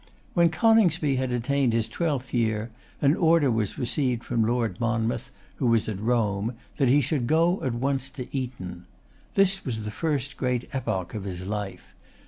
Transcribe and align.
When 0.33 0.49
Coningsby 0.49 1.17
had 1.17 1.31
attained 1.31 1.73
his 1.73 1.87
twelfth 1.87 2.33
year, 2.33 2.71
an 3.03 3.15
order 3.15 3.51
was 3.51 3.77
received 3.77 4.23
from 4.23 4.43
Lord 4.43 4.79
Monmouth, 4.79 5.29
who 5.57 5.67
was 5.67 5.87
at 5.87 5.99
Rome, 6.01 6.53
that 6.77 6.87
he 6.87 7.01
should 7.01 7.27
go 7.27 7.61
at 7.61 7.75
once 7.75 8.09
to 8.17 8.25
Eton. 8.35 8.87
This 9.35 9.63
was 9.63 9.85
the 9.85 9.91
first 9.91 10.37
great 10.37 10.67
epoch 10.73 11.13
of 11.13 11.23
his 11.25 11.45
life. 11.45 11.93